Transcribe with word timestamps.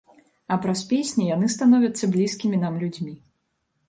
І 0.53 0.55
праз 0.61 0.79
песні 0.93 1.27
яны 1.35 1.49
становяцца 1.55 2.09
блізкімі 2.15 2.57
нам 2.65 2.79
людзьмі. 2.85 3.13